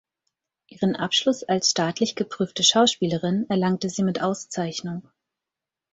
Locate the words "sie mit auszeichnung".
3.87-5.07